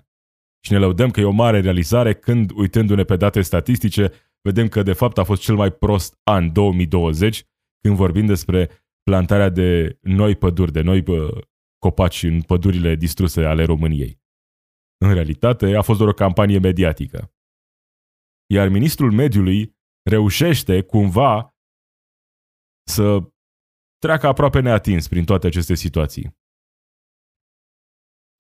[0.66, 4.12] Și ne lăudăm că e o mare realizare când, uitându-ne pe date statistice,
[4.42, 7.44] vedem că de fapt a fost cel mai prost an 2020
[7.82, 8.70] când vorbim despre
[9.04, 11.04] plantarea de noi păduri, de noi
[11.80, 14.22] copaci în pădurile distruse ale României.
[14.98, 17.35] În realitate, a fost doar o campanie mediatică.
[18.46, 19.76] Iar ministrul mediului
[20.10, 21.56] reușește cumva
[22.88, 23.30] să
[23.98, 26.38] treacă aproape neatins prin toate aceste situații.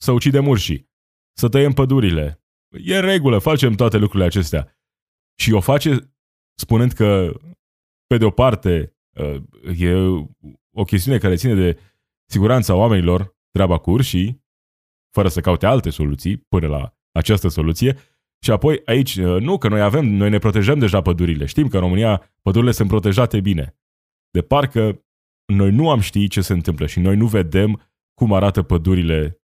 [0.01, 0.89] Să ucidem urșii,
[1.37, 2.43] să tăiem pădurile.
[2.83, 4.79] E în regulă, facem toate lucrurile acestea.
[5.39, 6.15] Și o face
[6.59, 7.39] spunând că,
[8.07, 8.97] pe de o parte,
[9.77, 9.93] e
[10.71, 11.79] o chestiune care ține de
[12.29, 14.43] siguranța oamenilor, treaba cu urșii,
[15.13, 17.97] fără să caute alte soluții până la această soluție.
[18.45, 21.45] Și apoi aici, uh, nu, că noi avem, noi ne protejăm deja pădurile.
[21.45, 23.77] Știm că în România pădurile sunt protejate bine.
[24.29, 25.05] De parcă
[25.53, 27.81] noi nu am ști ce se întâmplă și noi nu vedem
[28.13, 29.41] cum arată pădurile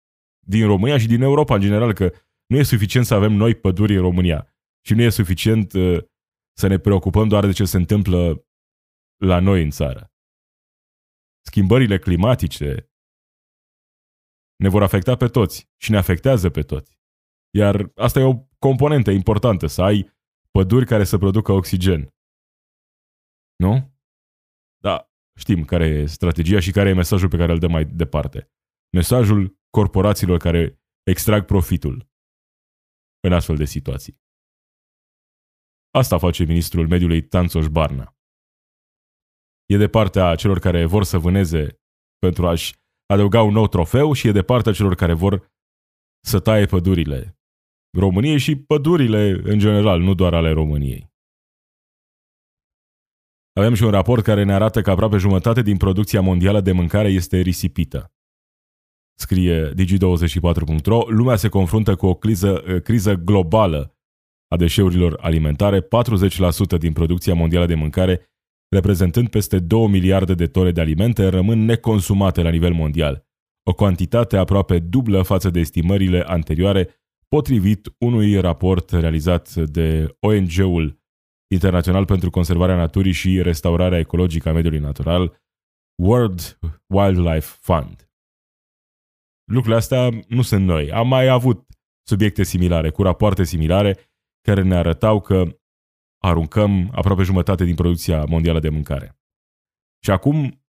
[0.47, 2.13] din România și din Europa în general, că
[2.47, 4.55] nu e suficient să avem noi păduri în România
[4.87, 6.05] și nu e suficient uh,
[6.57, 8.47] să ne preocupăm doar de ce se întâmplă
[9.25, 10.13] la noi în țară.
[11.47, 12.91] Schimbările climatice,
[14.57, 16.99] ne vor afecta pe toți și ne afectează pe toți.
[17.57, 19.99] Iar asta e o componentă importantă, să ai
[20.51, 22.01] păduri care să producă oxigen.
[23.57, 23.73] Nu?
[24.87, 24.97] Da,
[25.39, 28.51] știm care e strategia și care e mesajul pe care îl dăm mai departe.
[28.99, 30.63] Mesajul corporațiilor care
[31.11, 32.09] extrag profitul
[33.27, 34.15] în astfel de situații.
[35.91, 38.17] Asta face ministrul mediului Tanțoș Barna.
[39.73, 41.81] E de partea celor care vor să vâneze
[42.19, 45.53] pentru a-și adăuga un nou trofeu și e de partea celor care vor
[46.21, 47.39] să taie pădurile
[47.95, 51.13] României și pădurile în general, nu doar ale României.
[53.53, 57.09] Avem și un raport care ne arată că aproape jumătate din producția mondială de mâncare
[57.09, 58.13] este risipită.
[59.19, 63.99] Scrie Digi24.ro, lumea se confruntă cu o criză, criză globală
[64.49, 65.87] a deșeurilor alimentare, 40%
[66.79, 68.29] din producția mondială de mâncare
[68.69, 73.27] reprezentând peste 2 miliarde de tone de alimente, rămân neconsumate la nivel mondial,
[73.63, 77.04] o cantitate aproape dublă față de estimările anterioare,
[77.35, 81.03] potrivit unui raport realizat de ONG-ul
[81.53, 85.43] Internațional pentru Conservarea Naturii și Restaurarea Ecologică a Mediului Natural,
[86.03, 88.11] World Wildlife Fund.
[89.45, 90.93] Lucrurile astea nu sunt noi.
[90.93, 91.67] Am mai avut
[92.07, 93.99] subiecte similare, cu rapoarte similare
[94.41, 95.59] care ne arătau că
[96.23, 99.19] aruncăm aproape jumătate din producția mondială de mâncare.
[100.05, 100.65] Și acum,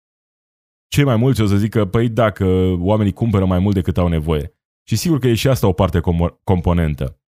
[0.89, 2.47] cei mai mulți o să zică, păi dacă
[2.79, 4.54] oamenii cumpără mai mult decât au nevoie.
[4.87, 7.21] Și sigur că e și asta o parte com- componentă.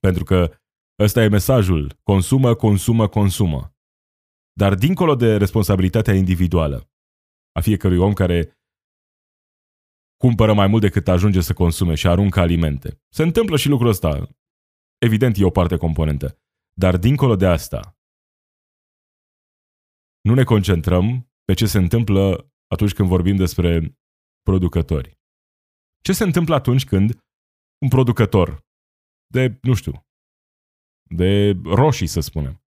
[0.00, 0.50] Pentru că
[0.98, 2.00] ăsta e mesajul.
[2.02, 3.76] Consumă, consumă, consumă.
[4.52, 6.90] Dar dincolo de responsabilitatea individuală
[7.52, 8.58] a fiecărui om care
[10.16, 13.02] cumpără mai mult decât ajunge să consume și aruncă alimente.
[13.08, 14.28] Se întâmplă și lucrul ăsta.
[14.98, 16.38] Evident, e o parte componentă.
[16.72, 17.96] Dar dincolo de asta,
[20.20, 23.98] nu ne concentrăm pe ce se întâmplă atunci când vorbim despre
[24.42, 25.20] producători.
[26.02, 27.10] Ce se întâmplă atunci când
[27.82, 28.66] un producător
[29.26, 30.06] de, nu știu,
[31.16, 32.64] de roșii, să spunem,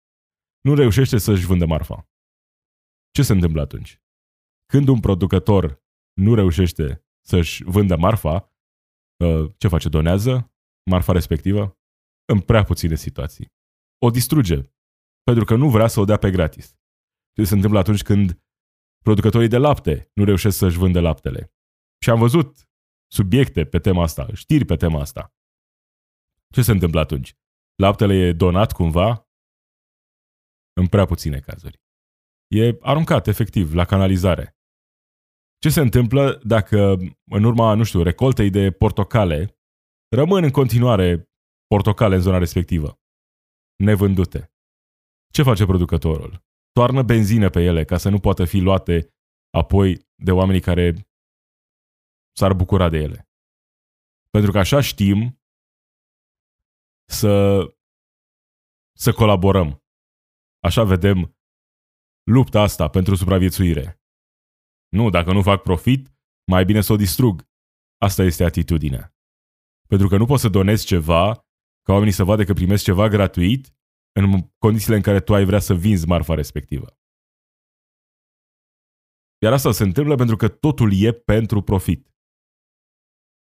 [0.62, 2.10] nu reușește să-și vândă marfa?
[3.12, 4.02] Ce se întâmplă atunci?
[4.66, 8.54] Când un producător nu reușește să-și vândă marfa,
[9.24, 9.90] uh, ce face?
[9.90, 10.54] Donează
[10.90, 11.78] marfa respectivă?
[12.26, 13.54] În prea puține situații.
[14.06, 14.62] O distruge,
[15.24, 16.78] pentru că nu vrea să o dea pe gratis.
[17.36, 18.42] Ce se întâmplă atunci când
[19.04, 21.54] producătorii de lapte nu reușesc să-și vândă laptele?
[22.04, 22.68] Și am văzut
[23.18, 25.34] subiecte pe tema asta, știri pe tema asta.
[26.54, 27.36] Ce se întâmplă atunci?
[27.76, 29.28] Laptele e donat cumva?
[30.74, 31.82] În prea puține cazuri.
[32.48, 34.58] E aruncat, efectiv, la canalizare.
[35.58, 36.98] Ce se întâmplă dacă,
[37.32, 39.58] în urma, nu știu, recoltei de portocale,
[40.16, 41.30] rămân în continuare
[41.68, 43.00] portocale în zona respectivă,
[43.84, 44.54] nevândute?
[45.34, 46.44] Ce face producătorul?
[46.72, 49.14] Toarnă benzină pe ele ca să nu poată fi luate
[49.50, 51.08] apoi de oamenii care
[52.38, 53.30] s-ar bucura de ele.
[54.30, 55.42] Pentru că așa știm
[57.10, 57.60] să,
[58.98, 59.84] să colaborăm.
[60.60, 61.38] Așa vedem
[62.24, 64.02] lupta asta pentru supraviețuire.
[64.88, 66.14] Nu, dacă nu fac profit,
[66.52, 67.50] mai bine să o distrug.
[67.98, 69.16] Asta este atitudinea.
[69.88, 71.34] Pentru că nu poți să donezi ceva
[71.82, 73.74] ca oamenii să vadă că primesc ceva gratuit
[74.12, 76.98] în condițiile în care tu ai vrea să vinzi marfa respectivă.
[79.42, 82.13] Iar asta se întâmplă pentru că totul e pentru profit.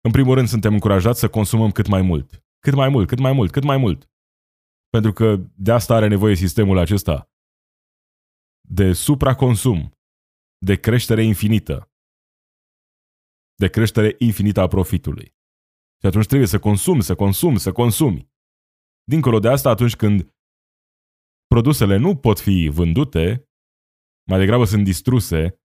[0.05, 2.45] În primul rând, suntem încurajați să consumăm cât mai mult.
[2.59, 4.11] Cât mai mult, cât mai mult, cât mai mult.
[4.89, 7.31] Pentru că de asta are nevoie sistemul acesta.
[8.69, 9.99] De supraconsum,
[10.59, 11.93] de creștere infinită,
[13.55, 15.27] de creștere infinită a profitului.
[16.01, 18.31] Și atunci trebuie să consumi, să consumi, să consumi.
[19.05, 20.35] Dincolo de asta, atunci când
[21.47, 23.49] produsele nu pot fi vândute,
[24.31, 25.61] mai degrabă sunt distruse,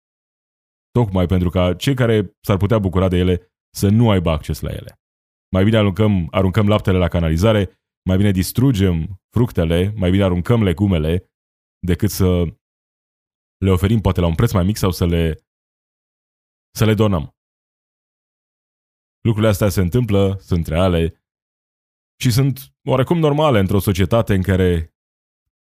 [0.91, 4.71] tocmai pentru ca cei care s-ar putea bucura de ele să nu aibă acces la
[4.71, 4.99] ele.
[5.51, 11.31] Mai bine aruncăm, aruncăm laptele la canalizare, mai bine distrugem fructele, mai bine aruncăm legumele,
[11.79, 12.43] decât să
[13.57, 15.47] le oferim poate la un preț mai mic sau să le,
[16.75, 17.35] să le donăm.
[19.21, 21.21] Lucrurile astea se întâmplă, sunt reale
[22.21, 22.59] și sunt
[22.89, 24.95] oarecum normale într-o societate în care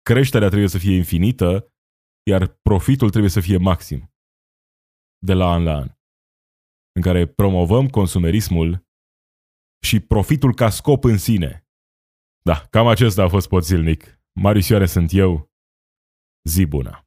[0.02, 1.74] creșterea trebuie să fie infinită,
[2.30, 4.14] iar profitul trebuie să fie maxim
[5.18, 5.95] de la an la an
[6.97, 8.86] în care promovăm consumerismul
[9.84, 11.66] și profitul ca scop în sine.
[12.42, 14.20] Da, cam acesta a fost poțilnic.
[14.40, 15.51] Marisioare sunt eu.
[16.49, 17.07] Zi bună!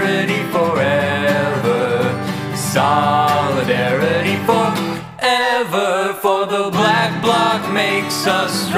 [8.23, 8.70] Jesus.